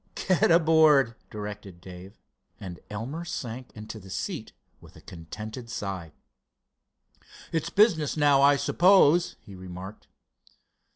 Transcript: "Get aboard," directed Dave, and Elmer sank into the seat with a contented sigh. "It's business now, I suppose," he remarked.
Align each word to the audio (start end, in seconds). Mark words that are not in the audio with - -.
"Get 0.15 0.49
aboard," 0.49 1.13
directed 1.29 1.79
Dave, 1.79 2.17
and 2.59 2.79
Elmer 2.89 3.23
sank 3.23 3.69
into 3.75 3.99
the 3.99 4.09
seat 4.09 4.51
with 4.79 4.95
a 4.95 5.01
contented 5.01 5.69
sigh. 5.69 6.11
"It's 7.51 7.69
business 7.69 8.17
now, 8.17 8.41
I 8.41 8.55
suppose," 8.55 9.35
he 9.41 9.53
remarked. 9.53 10.07